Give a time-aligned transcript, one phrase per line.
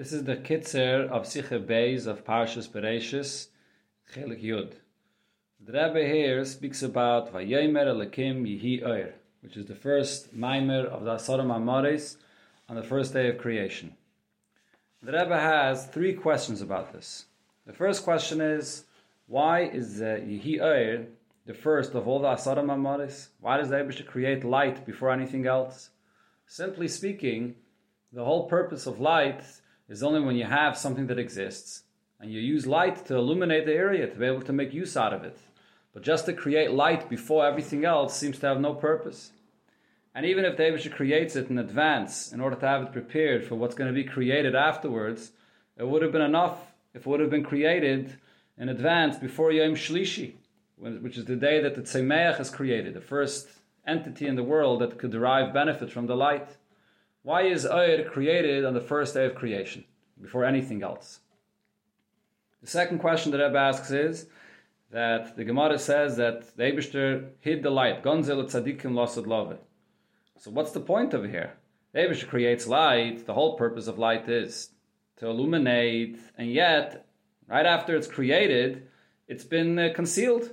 [0.00, 3.48] This is the Kitzer of Sicha Beis of Parshas Bereshis,
[4.14, 4.72] Chelik Yud.
[5.60, 11.04] The Rebbe here speaks about Vayemer Elakim Yihi Oyer, which is the first Maimer of
[11.04, 12.16] the Asaram Amaris
[12.66, 13.94] on the first day of creation.
[15.02, 17.26] The Rebbe has three questions about this.
[17.66, 18.86] The first question is,
[19.26, 21.08] why is uh, Yihi Oyer
[21.44, 23.28] the first of all the Asaram Amaris?
[23.40, 25.90] Why does the Rebbe create light before anything else?
[26.46, 27.54] Simply speaking,
[28.14, 29.42] the whole purpose of light
[29.90, 31.82] is only when you have something that exists
[32.20, 35.12] and you use light to illuminate the area to be able to make use out
[35.12, 35.36] of it.
[35.92, 39.32] But just to create light before everything else seems to have no purpose.
[40.14, 43.56] And even if Abisha creates it in advance in order to have it prepared for
[43.56, 45.32] what's going to be created afterwards,
[45.76, 46.58] it would have been enough
[46.94, 48.14] if it would have been created
[48.58, 50.34] in advance before Yom Shlishi,
[50.76, 53.48] which is the day that the Tzemeach is created, the first
[53.86, 56.48] entity in the world that could derive benefit from the light.
[57.22, 59.84] Why is Oyer created on the first day of creation,
[60.20, 61.20] before anything else?
[62.62, 64.26] The second question that Rebbe asks is
[64.90, 69.58] that the Gemara says that the Eibishter hid the light, Gonzel tzadikim losad love.
[70.38, 71.54] So what's the point over here?
[71.92, 74.70] The creates light, the whole purpose of light is
[75.16, 77.06] to illuminate, and yet,
[77.48, 78.86] right after it's created,
[79.28, 80.50] it's been uh, concealed.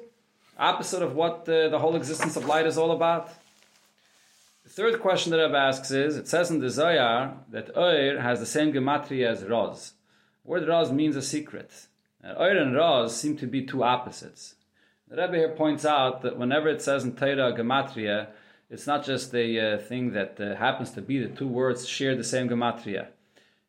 [0.58, 3.30] Opposite of what uh, the whole existence of light is all about.
[4.68, 8.42] The third question that I've asked is, it says in the Zohar that Oir has
[8.42, 9.94] the same gematria as Roz.
[10.44, 11.88] The word Roz means a secret.
[12.22, 14.56] Oir and Roz seem to be two opposites.
[15.08, 18.28] The Rebbe here points out that whenever it says in Torah gematria,
[18.70, 22.18] it's not just a uh, thing that uh, happens to be the two words share
[22.18, 23.08] the same gematria.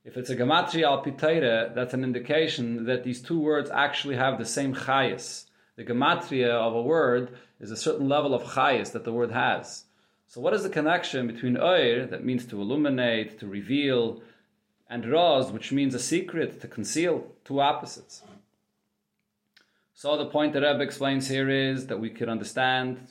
[0.05, 4.37] If it's a gematria al pitayra, that's an indication that these two words actually have
[4.37, 5.45] the same chayas.
[5.77, 9.85] The gematria of a word is a certain level of chayas that the word has.
[10.31, 14.21] So, what is the connection between Oir, that means to illuminate, to reveal,
[14.91, 17.33] and Raz, which means a secret, to conceal?
[17.47, 18.23] Two opposites.
[19.95, 23.09] So, the point that Rebbe explains here is that we could understand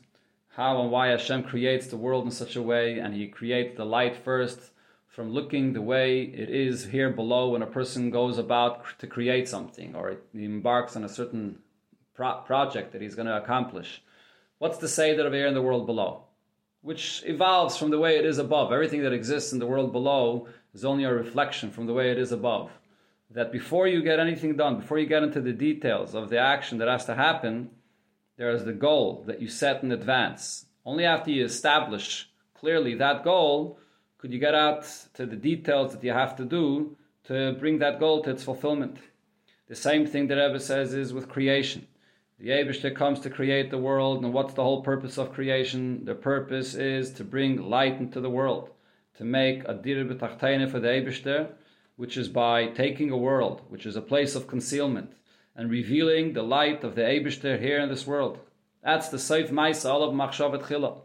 [0.50, 3.85] how and why Hashem creates the world in such a way, and He creates the
[3.85, 4.69] light first
[5.07, 9.50] from looking the way it is here below when a person goes about to create
[9.50, 11.57] something or he embarks on a certain
[12.13, 14.03] pro- project that he's going to accomplish.
[14.59, 16.26] What's to say that over here in the world below?
[16.87, 18.71] Which evolves from the way it is above.
[18.71, 22.17] Everything that exists in the world below is only a reflection from the way it
[22.17, 22.71] is above.
[23.31, 26.77] That before you get anything done, before you get into the details of the action
[26.77, 27.71] that has to happen,
[28.37, 30.65] there is the goal that you set in advance.
[30.85, 33.79] Only after you establish clearly that goal
[34.17, 36.95] could you get out to the details that you have to do
[37.25, 38.95] to bring that goal to its fulfillment.
[39.67, 41.85] The same thing that Rebbe says is with creation.
[42.39, 46.05] The Abishter comes to create the world, and what's the whole purpose of creation?
[46.05, 48.69] The purpose is to bring light into the world,
[49.15, 51.49] to make a dir for the Abishter,
[51.95, 55.13] which is by taking a world, which is a place of concealment,
[55.55, 58.37] and revealing the light of the Abishter here in this world.
[58.83, 61.01] That's the Seif Maisa of Machshavet Chila.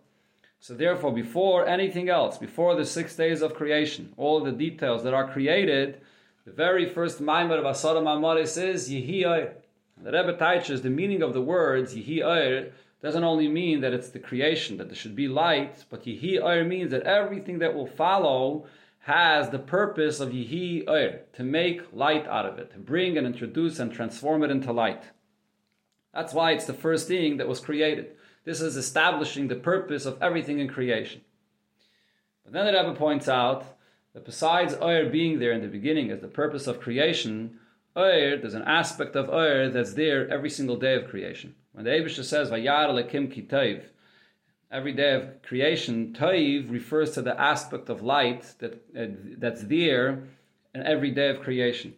[0.61, 5.15] So therefore, before anything else, before the six days of creation, all the details that
[5.15, 6.03] are created,
[6.45, 9.25] the very first Maimer of Asaram Amaris is Yehi
[10.05, 14.11] the Rebbe teaches the meaning of the words Yihi Oir doesn't only mean that it's
[14.11, 17.87] the creation, that there should be light, but Yihi Oir means that everything that will
[17.87, 18.67] follow
[19.01, 23.27] has the purpose of Yihi Oir, to make light out of it, to bring and
[23.27, 25.03] introduce and transform it into light.
[26.15, 28.13] That's why it's the first thing that was created.
[28.45, 31.23] This is establishing the purpose of everything in creation.
[32.45, 33.65] But then the Rebbe points out
[34.15, 37.59] that besides Oir being there in the beginning as the purpose of creation,
[37.97, 41.55] Oir, there's an aspect of Oir that's there every single day of creation.
[41.73, 43.83] When the Abisha says, Vayar lekim ki toiv,
[44.71, 50.25] every day of creation, toiv refers to the aspect of light that, uh, that's there
[50.75, 51.95] in every day of creation.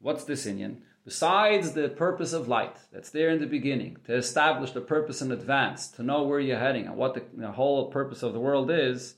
[0.00, 0.76] What's this inyan?
[1.04, 5.32] Besides the purpose of light that's there in the beginning, to establish the purpose in
[5.32, 8.70] advance, to know where you're heading and what the, the whole purpose of the world
[8.70, 9.16] is,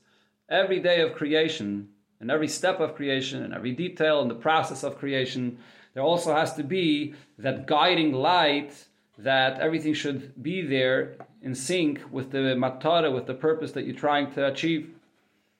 [0.49, 1.89] every day of creation,
[2.19, 5.57] and every step of creation, and every detail in the process of creation,
[5.93, 8.87] there also has to be that guiding light
[9.17, 13.95] that everything should be there in sync with the matara, with the purpose that you're
[13.95, 14.89] trying to achieve.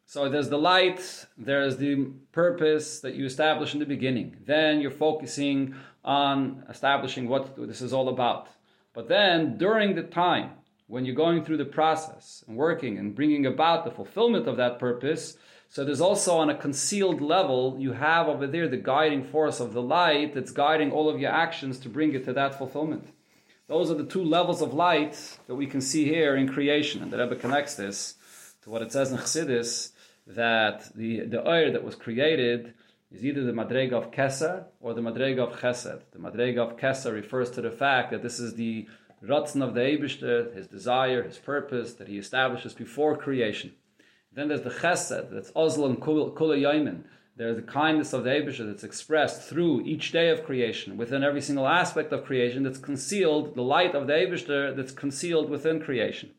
[0.05, 4.37] So there's the light, there's the purpose that you establish in the beginning.
[4.45, 8.47] Then you're focusing on establishing what this is all about.
[8.93, 10.51] But then during the time
[10.87, 14.79] when you're going through the process and working and bringing about the fulfillment of that
[14.79, 15.37] purpose,
[15.73, 19.73] so there's also on a concealed level, you have over there the guiding force of
[19.73, 23.07] the light that's guiding all of your actions to bring it to that fulfillment.
[23.67, 25.17] Those are the two levels of light
[25.47, 27.01] that we can see here in creation.
[27.01, 28.13] And the Rebbe connects this
[28.61, 29.93] to what it says in Chassidus,
[30.27, 32.75] that the, the oir that was created
[33.11, 36.01] is either the Madrega of Keser or the Madrega of Chesed.
[36.11, 38.87] The Madrega of Keser refers to the fact that this is the
[39.25, 43.71] Ratzon of the Eibishter, his desire, his purpose that he establishes before creation.
[44.35, 47.03] Then there's the Chesed, that's Ozl and Kula Yaimin.
[47.35, 51.41] There's the kindness of the Eibishter that's expressed through each day of creation, within every
[51.41, 56.31] single aspect of creation that's concealed, the light of the Eibishter that's concealed within creation.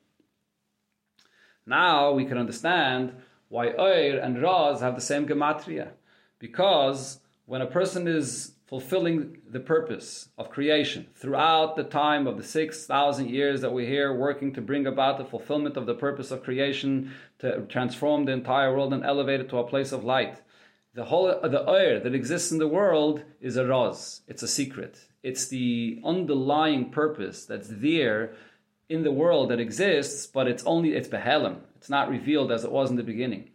[1.66, 3.12] Now we can understand
[3.48, 5.90] why Oir and Raz have the same gematria.
[6.38, 12.42] Because when a person is fulfilling the purpose of creation throughout the time of the
[12.42, 16.42] 6,000 years that we're here working to bring about the fulfillment of the purpose of
[16.42, 20.40] creation, to transform the entire world and elevate it to a place of light.
[20.94, 24.22] The whole the oir that exists in the world is a raz.
[24.28, 24.98] It's a secret.
[25.22, 28.34] It's the underlying purpose that's there
[28.88, 31.58] in the world that exists, but it's only it's behelim.
[31.76, 33.50] It's not revealed as it was in the beginning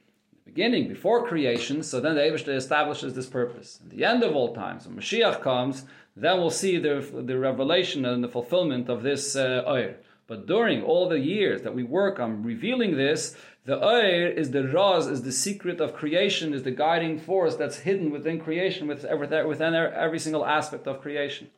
[0.49, 3.79] beginning, before creation, so then the Eibushter establishes this purpose.
[3.83, 5.85] At the end of all times, when Mashiach comes,
[6.15, 6.95] then we'll see the,
[7.29, 9.95] the revelation and the fulfillment of this uh, Oir.
[10.27, 13.35] But during all the years that we work on revealing this,
[13.65, 17.79] the Oir is the Raz, is the secret of creation, is the guiding force that's
[17.87, 21.49] hidden within creation, within every single aspect of creation.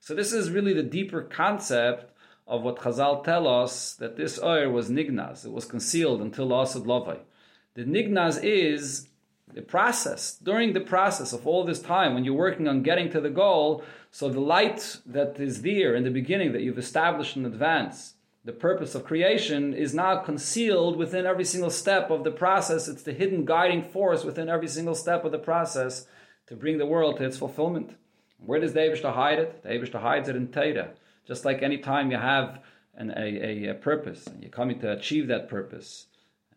[0.00, 2.10] So this is really the deeper concept
[2.46, 6.84] of what Chazal tell us, that this Oir was Nignaz, it was concealed until Asad
[6.84, 7.20] Lavai.
[7.74, 9.08] The nignaz is
[9.52, 10.36] the process.
[10.36, 13.84] During the process of all this time, when you're working on getting to the goal,
[14.10, 18.52] so the light that is there in the beginning that you've established in advance, the
[18.52, 22.88] purpose of creation is now concealed within every single step of the process.
[22.88, 26.06] It's the hidden guiding force within every single step of the process
[26.46, 27.96] to bring the world to its fulfillment.
[28.38, 29.62] Where does the Abishta hide it?
[29.62, 30.90] The Abishta hides it in Torah.
[31.26, 32.60] Just like any time you have
[32.94, 36.06] an, a, a, a purpose and you're coming to achieve that purpose,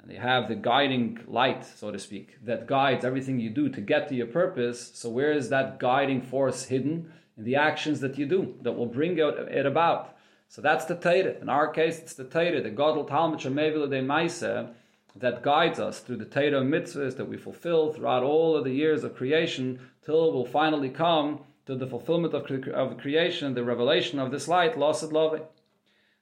[0.06, 4.08] they have the guiding light, so to speak, that guides everything you do to get
[4.08, 4.92] to your purpose.
[4.94, 7.12] So where is that guiding force hidden?
[7.38, 10.16] In the actions that you do that will bring it about.
[10.48, 11.36] So that's the Torah.
[11.42, 14.70] In our case, it's the Torah, the Godel Talmud Shemevila de Maisa,
[15.16, 19.04] that guides us through the Torah mitzvahs that we fulfill throughout all of the years
[19.04, 24.32] of creation till we'll finally come to the fulfillment of, of creation, the revelation of
[24.32, 25.42] this light, lost love.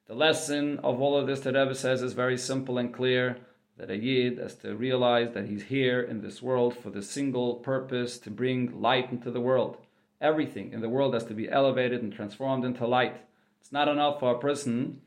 [0.07, 3.37] The lesson of all of this, the Rebbe says, is very simple and clear
[3.77, 7.55] that a Yid has to realize that he's here in this world for the single
[7.55, 9.77] purpose to bring light into the world.
[10.21, 13.17] Everything in the world has to be elevated and transformed into light.
[13.59, 15.01] It's not enough for a person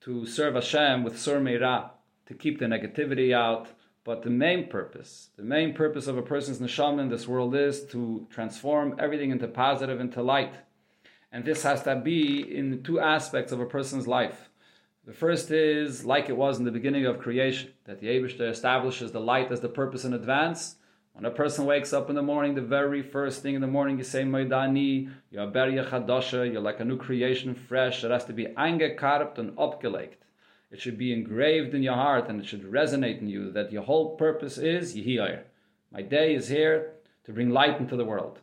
[0.00, 1.90] to serve Hashem with Sur Meira,
[2.26, 3.68] to keep the negativity out,
[4.04, 7.84] but the main purpose, the main purpose of a person's neshama in this world is
[7.86, 10.54] to transform everything into positive, into light.
[11.30, 14.48] And this has to be in two aspects of a person's life.
[15.06, 19.12] The first is like it was in the beginning of creation, that the Abishter establishes
[19.12, 20.76] the light as the purpose in advance.
[21.14, 23.98] When a person wakes up in the morning, the very first thing in the morning
[23.98, 28.04] you say Maidani, you're Beria Chadasha, you're like a new creation, fresh.
[28.04, 30.18] It has to be angekarpt and upgelegt.
[30.70, 33.82] It should be engraved in your heart and it should resonate in you that your
[33.82, 35.40] whole purpose is Yehiyah.
[35.90, 36.92] My day is here
[37.24, 38.40] to bring light into the world.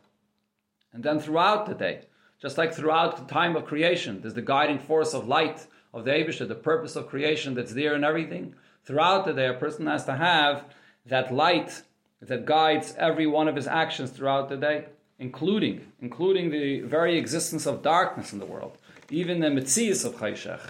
[0.92, 2.02] And then throughout the day,
[2.42, 5.66] just like throughout the time of creation, there's the guiding force of light
[5.96, 8.54] of the Abisha, the purpose of creation that's there in everything.
[8.84, 10.64] Throughout the day, a person has to have
[11.06, 11.82] that light
[12.20, 14.84] that guides every one of his actions throughout the day,
[15.18, 18.76] including including the very existence of darkness in the world,
[19.10, 20.60] even the mitzias of Chayshech.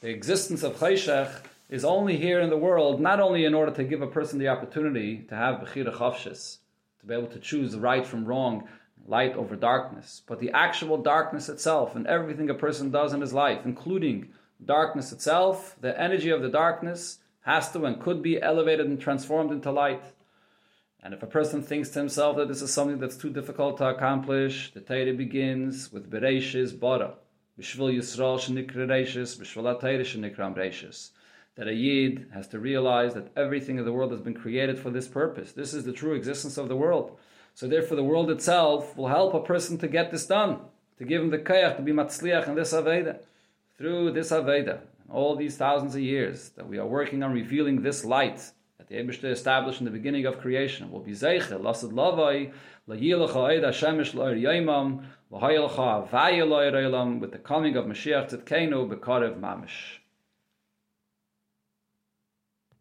[0.00, 1.30] The existence of Chayshech
[1.68, 4.48] is only here in the world, not only in order to give a person the
[4.48, 6.58] opportunity to have Bechira Chavshis,
[7.00, 8.66] to be able to choose right from wrong,
[9.06, 13.32] light over darkness, but the actual darkness itself and everything a person does in his
[13.32, 14.28] life, including
[14.64, 19.50] darkness itself, the energy of the darkness has to and could be elevated and transformed
[19.50, 20.02] into light.
[21.02, 23.88] And if a person thinks to himself that this is something that's too difficult to
[23.88, 27.14] accomplish, the Torah begins with Bereishis Bora.
[27.58, 31.10] Bishvil Yisrael Shenikra Reishis, Bishvil HaTorah Shenikram Reishis.
[31.56, 34.90] That a Yid has to realize that everything in the world has been created for
[34.90, 35.52] this purpose.
[35.52, 37.18] This is the true existence of the world.
[37.54, 40.60] So therefore the world itself will help a person to get this done,
[40.98, 43.20] to give him the kayach, to be matzliach in this Aveda
[43.80, 48.04] through this Aveda, all these thousands of years that we are working on revealing this
[48.04, 52.52] light that the Abishta established in the beginning of creation, will be Zeiche, Lasad Lavai,
[52.86, 58.28] Layilacha Eid Hashemish Loir er Yaimam, Lahayalcha Avaya Loir er with the coming of Mashiach
[58.28, 59.99] Tzidkenu Bekarev Mamish.